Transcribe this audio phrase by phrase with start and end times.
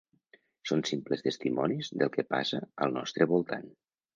[0.69, 3.71] Som simples testimonis del que passa al nostre voltant.